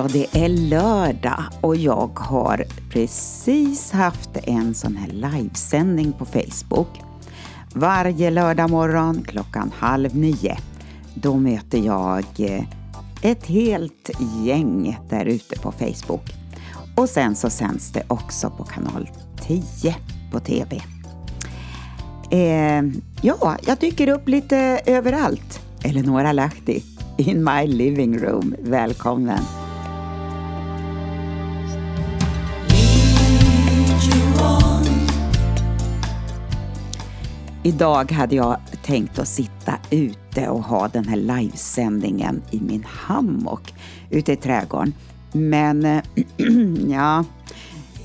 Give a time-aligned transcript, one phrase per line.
[0.00, 6.88] Ja, det är lördag och jag har precis haft en sån här livesändning på Facebook.
[7.74, 10.56] Varje lördag morgon klockan halv nio,
[11.14, 12.64] då möter jag eh,
[13.22, 14.10] ett helt
[14.44, 16.34] gäng där ute på Facebook.
[16.96, 19.10] Och sen så sänds det också på kanal
[19.46, 19.94] 10
[20.32, 20.82] på TV.
[22.30, 22.84] Eh,
[23.22, 25.60] ja, jag dyker upp lite överallt.
[25.82, 26.82] Eleonora Lahti,
[27.16, 28.54] in my living room.
[28.62, 29.59] Välkommen!
[37.62, 43.74] Idag hade jag tänkt att sitta ute och ha den här livesändningen i min hammock
[44.10, 44.94] ute i trädgården.
[45.32, 46.02] Men eh,
[46.88, 47.24] ja,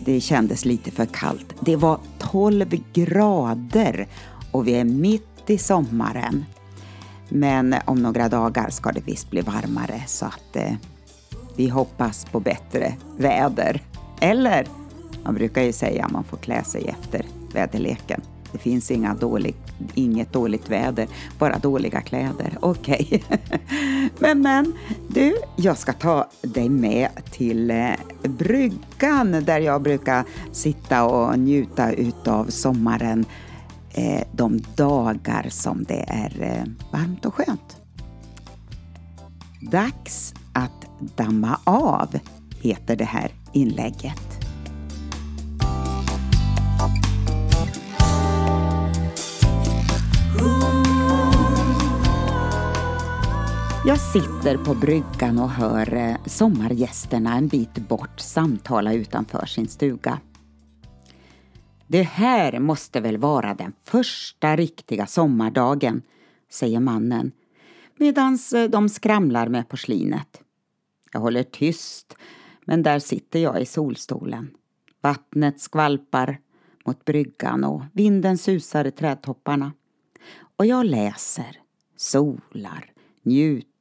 [0.05, 1.55] det kändes lite för kallt.
[1.59, 4.07] Det var 12 grader
[4.51, 6.45] och vi är mitt i sommaren.
[7.29, 10.73] Men om några dagar ska det visst bli varmare så att eh,
[11.55, 13.81] vi hoppas på bättre väder.
[14.21, 14.67] Eller,
[15.23, 18.21] man brukar ju säga att man får klä sig efter väderleken.
[18.55, 19.55] Det finns inga dålig,
[19.93, 21.07] inget dåligt väder,
[21.39, 22.57] bara dåliga kläder.
[22.61, 23.23] Okej.
[23.25, 23.37] Okay.
[24.19, 24.73] men, men,
[25.07, 31.91] du, jag ska ta dig med till eh, bryggan där jag brukar sitta och njuta
[31.91, 33.25] utav sommaren
[33.93, 37.77] eh, de dagar som det är eh, varmt och skönt.
[39.61, 42.19] Dags att damma av
[42.61, 44.34] heter det här inlägget.
[53.87, 60.19] Jag sitter på bryggan och hör eh, sommargästerna en bit bort samtala utanför sin stuga.
[61.87, 66.01] Det här måste väl vara den första riktiga sommardagen,
[66.51, 67.31] säger mannen
[67.95, 70.41] medan eh, de skramlar med porslinet.
[71.11, 72.17] Jag håller tyst,
[72.65, 74.51] men där sitter jag i solstolen.
[75.01, 76.39] Vattnet skvalpar
[76.85, 79.73] mot bryggan och vinden susar i trädtopparna.
[80.55, 81.59] Och jag läser,
[81.95, 82.91] solar,
[83.23, 83.74] njuter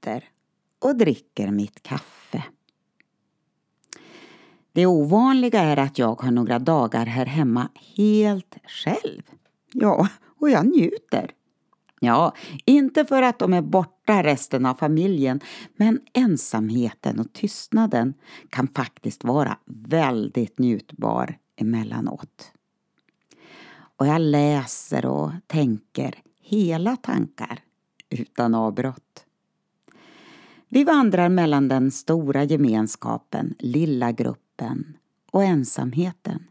[0.79, 2.45] och dricker mitt kaffe.
[4.73, 9.23] Det ovanliga är att jag har några dagar här hemma helt själv.
[9.73, 10.09] Ja,
[10.41, 11.31] och jag njuter.
[12.01, 15.41] Ja, inte för att de är borta resten av familjen,
[15.77, 18.15] men ensamheten och tystnaden
[18.49, 22.53] kan faktiskt vara väldigt njutbar emellanåt.
[23.97, 27.61] Och jag läser och tänker hela tankar
[28.11, 29.25] utan avbrott.
[30.75, 34.97] Vi vandrar mellan den stora gemenskapen, lilla gruppen
[35.31, 36.47] och ensamheten.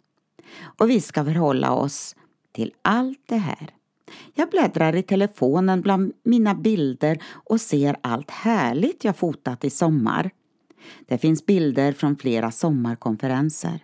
[0.78, 2.16] Och vi ska förhålla oss
[2.52, 3.70] till allt det här.
[4.34, 10.32] Jag bläddrar i telefonen bland mina bilder och ser allt härligt jag fotat i sommar.
[11.06, 13.80] Det finns bilder från flera sommarkonferenser.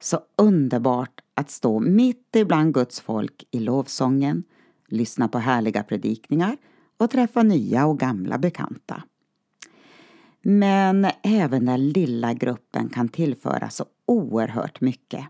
[0.00, 4.44] Så underbart att stå mitt ibland Guds folk i lovsången,
[4.88, 6.56] lyssna på härliga predikningar
[6.96, 9.02] och träffa nya och gamla bekanta.
[10.42, 15.26] Men även den lilla gruppen kan tillföra så oerhört mycket.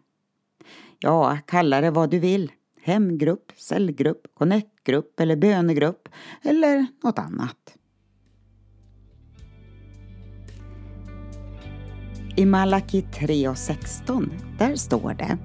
[0.99, 2.53] Ja, kalla det vad du vill.
[2.83, 6.09] Hemgrupp, cellgrupp, connectgrupp eller bönegrupp
[6.43, 7.77] eller något annat.
[12.37, 15.39] I Malaki 3 och 16, där står det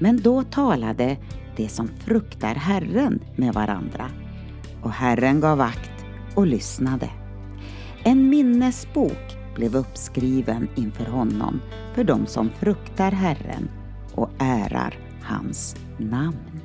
[0.00, 1.16] Men då talade
[1.56, 4.10] de som fruktar Herren med varandra
[4.82, 6.04] och Herren gav akt
[6.34, 7.23] och lyssnade.
[8.06, 11.60] En minnesbok blev uppskriven inför honom
[11.94, 13.70] för de som fruktar Herren
[14.14, 16.60] och ärar hans namn.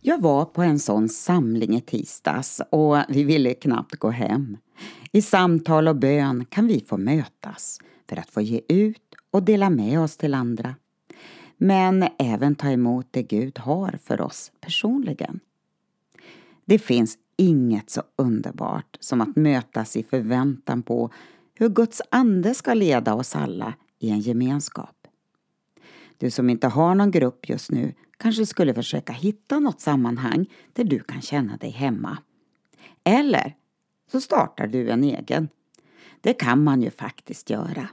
[0.00, 4.56] Jag var på en sån samling i tisdags och vi ville knappt gå hem.
[5.12, 9.70] I samtal och bön kan vi få mötas för att få ge ut och dela
[9.70, 10.74] med oss till andra.
[11.58, 15.40] Men även ta emot det Gud har för oss personligen.
[16.64, 21.10] Det finns inget så underbart som att mötas i förväntan på
[21.54, 25.06] hur Guds ande ska leda oss alla i en gemenskap.
[26.18, 30.84] Du som inte har någon grupp just nu kanske skulle försöka hitta något sammanhang där
[30.84, 32.18] du kan känna dig hemma.
[33.04, 33.56] Eller
[34.12, 35.48] så startar du en egen.
[36.20, 37.88] Det kan man ju faktiskt göra.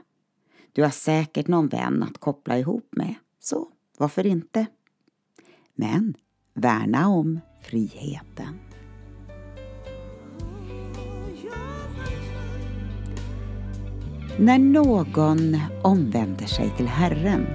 [0.72, 3.68] Du har säkert någon vän att koppla ihop med, så
[3.98, 4.66] varför inte?
[5.74, 6.14] Men
[6.54, 8.58] värna om friheten.
[14.38, 17.46] När någon omvänder sig till Herren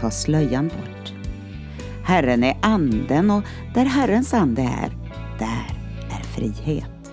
[0.00, 1.12] tas slöjan bort.
[2.04, 3.42] Herren är anden och
[3.74, 4.90] där Herrens ande är,
[5.38, 5.78] där
[6.10, 7.12] är frihet.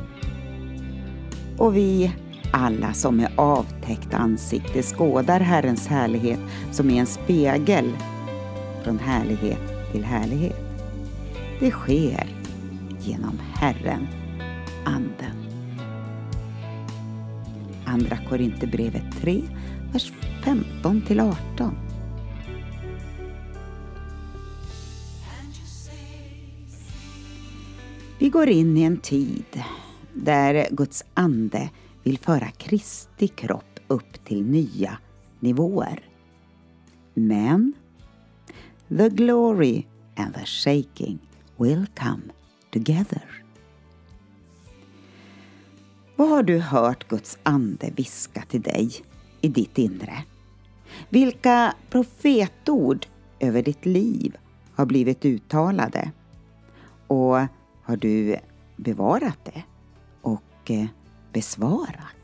[1.57, 2.11] Och vi
[2.53, 6.39] alla som med avtäckt ansikte skådar Herrens härlighet
[6.71, 7.91] som är en spegel
[8.83, 10.70] från härlighet till härlighet.
[11.61, 12.29] Det sker
[12.99, 14.07] genom Herren,
[14.85, 15.45] Anden.
[17.85, 19.41] Andra Korinthierbrevet 3,
[19.93, 20.11] vers
[20.43, 21.75] 15 till 18.
[28.19, 29.63] Vi går in i en tid
[30.13, 31.69] där Guds ande
[32.03, 34.97] vill föra Kristi kropp upp till nya
[35.39, 36.03] nivåer.
[37.13, 37.73] Men
[38.87, 39.85] the glory
[40.15, 41.19] and the shaking
[41.61, 42.21] will come
[42.71, 43.43] together.
[46.15, 48.91] Vad har du hört Guds ande viska till dig
[49.41, 50.23] i ditt inre?
[51.09, 53.05] Vilka profetord
[53.39, 54.37] över ditt liv
[54.75, 56.11] har blivit uttalade?
[57.07, 57.37] Och
[57.83, 58.35] har du
[58.75, 59.63] bevarat det
[60.21, 60.85] och eh,
[61.33, 62.20] besvarat?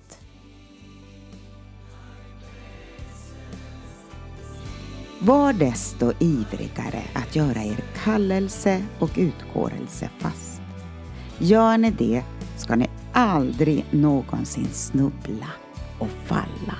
[5.19, 10.61] Var desto ivrigare att göra er kallelse och utkårelse fast.
[11.37, 12.23] Gör ni det
[12.57, 15.47] ska ni aldrig någonsin snubbla
[15.99, 16.77] och falla.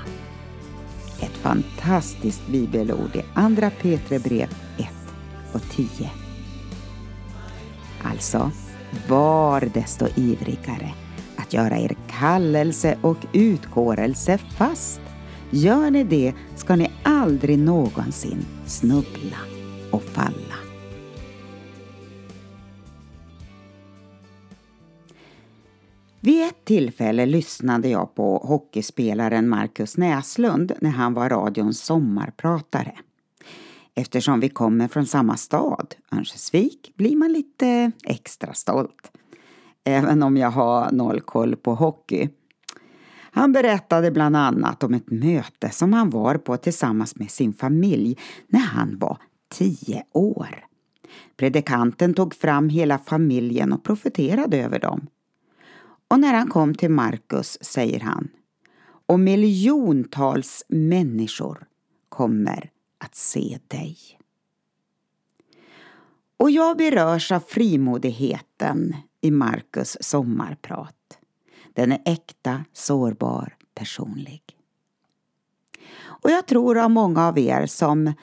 [1.20, 4.88] Ett fantastiskt bibelord i Andra Petrebrev 1
[5.54, 5.88] och 10.
[8.04, 8.52] Alltså,
[9.08, 10.94] var desto ivrigare
[11.38, 15.02] att göra er kallelse och utkårelse fast.
[15.50, 19.38] Gör ni det ska ni aldrig någonsin snubbla
[19.92, 20.56] och falla.
[26.20, 32.94] Vid ett tillfälle lyssnade jag på hockeyspelaren Marcus Näslund när han var radions sommarpratare.
[33.96, 39.12] Eftersom vi kommer från samma stad, Örnsköldsvik, blir man lite extra stolt.
[39.84, 42.30] Även om jag har noll koll på hockey.
[43.32, 48.18] Han berättade bland annat om ett möte som han var på tillsammans med sin familj
[48.48, 49.18] när han var
[49.50, 50.66] tio år.
[51.38, 55.08] Predikanten tog fram hela familjen och profeterade över dem.
[56.08, 58.28] Och när han kom till Markus säger han
[59.08, 61.68] och miljontals människor
[62.10, 63.98] kommer att se dig.
[66.38, 71.17] Och jag berörs av frimodigheten i Markus sommarprat.
[71.74, 74.42] Den är äkta, sårbar, personlig.
[76.00, 78.14] Och jag tror att många av er som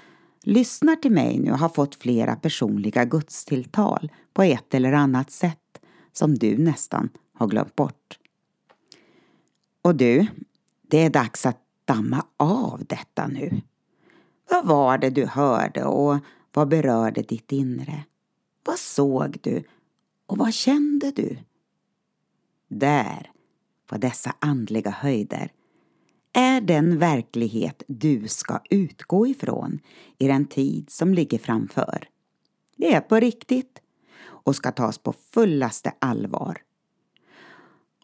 [0.42, 5.80] lyssnar till mig nu har fått flera personliga gudstilltal på ett eller annat sätt
[6.12, 8.18] som du nästan har glömt bort.
[9.82, 10.26] Och du,
[10.82, 13.62] det är dags att damma av detta nu.
[14.50, 16.18] Vad var det du hörde och
[16.52, 18.04] vad berörde ditt inre?
[18.64, 19.64] Vad såg du
[20.26, 21.38] och vad kände du?
[22.68, 23.30] Där,
[23.86, 25.52] på dessa andliga höjder,
[26.32, 29.80] är den verklighet du ska utgå ifrån
[30.18, 32.08] i den tid som ligger framför.
[32.76, 33.80] Det är på riktigt
[34.26, 36.58] och ska tas på fullaste allvar.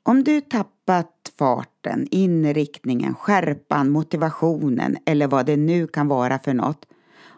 [0.03, 6.87] Om du tappat farten, inriktningen, skärpan, motivationen eller vad det nu kan vara för något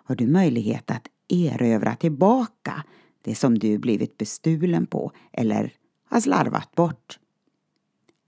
[0.04, 2.84] har du möjlighet att erövra tillbaka
[3.22, 5.72] det som du blivit bestulen på eller
[6.08, 7.18] har slarvat bort.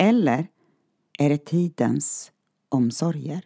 [0.05, 0.47] Eller
[1.19, 2.33] är det tidens
[2.69, 3.45] omsorger?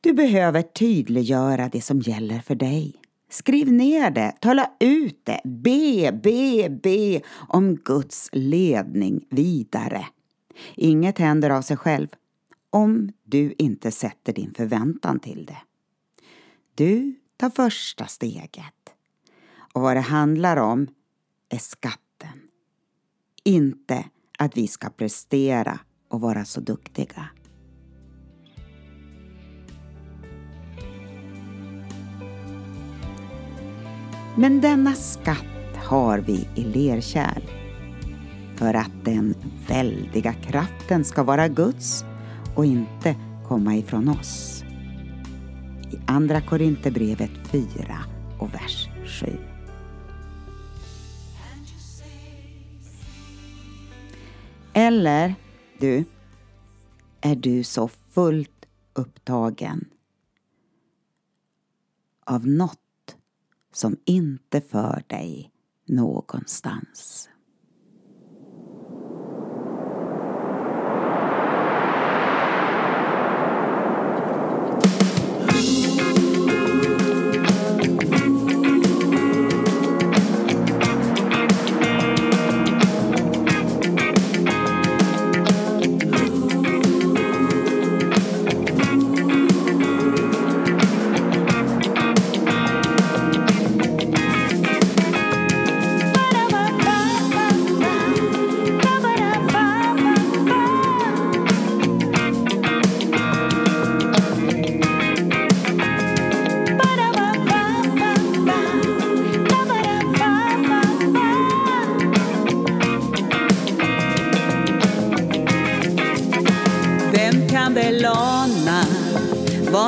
[0.00, 2.94] Du behöver tydliggöra det som gäller för dig.
[3.30, 10.06] Skriv ner det, tala ut det, be, be, be om Guds ledning vidare.
[10.74, 12.08] Inget händer av sig själv
[12.70, 15.58] om du inte sätter din förväntan till det.
[16.74, 18.94] Du tar första steget.
[19.72, 20.86] Och vad det handlar om
[21.48, 22.09] är skatt
[23.44, 24.04] inte
[24.38, 25.78] att vi ska prestera
[26.08, 27.28] och vara så duktiga.
[34.36, 37.42] Men denna skatt har vi i lerkärl
[38.56, 39.34] för att den
[39.68, 42.04] väldiga kraften ska vara Guds
[42.56, 43.16] och inte
[43.48, 44.64] komma ifrån oss.
[45.92, 47.64] I Andra Korinthierbrevet 4
[48.38, 48.88] och vers
[49.20, 49.49] 7.
[54.90, 55.34] Eller,
[55.78, 56.04] du,
[57.20, 59.88] är du så fullt upptagen
[62.26, 63.16] av något
[63.72, 65.50] som inte för dig
[65.86, 67.28] någonstans.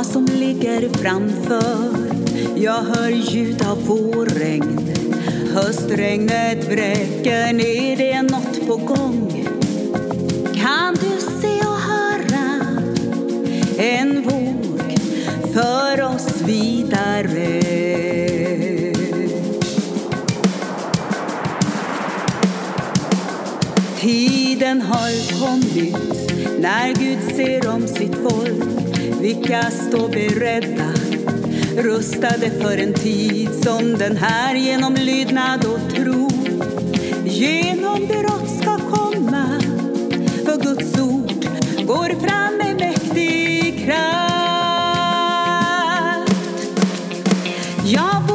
[0.03, 1.95] Vad som ligger framför.
[2.57, 4.81] Jag hör ljud av vårregn.
[5.55, 9.47] Höstregnet vräker ner, det är nåt på gång.
[10.55, 12.67] Kan du se och höra
[13.79, 14.99] en våg
[15.53, 17.63] för oss vidare?
[24.01, 25.97] Tiden har kommit
[26.59, 28.82] när Gud ser om sitt folk.
[29.23, 30.93] Vilka står beredda,
[31.83, 36.29] rustade för en tid som den här genom lydnad och tro.
[37.25, 39.61] Genom brott ska komma,
[40.45, 41.47] för Guds ord
[41.87, 44.23] går fram med mäktig kraft.
[47.85, 48.32] Jag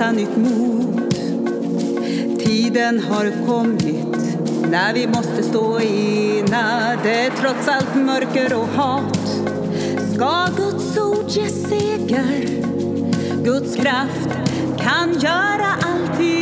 [0.00, 1.14] hitta nytt mod.
[2.38, 4.38] Tiden har kommit
[4.70, 9.18] när vi måste stå enade trots allt mörker och hat.
[10.14, 12.64] Ska Guds ord ge seger?
[13.44, 14.28] Guds kraft
[14.78, 16.39] kan göra allting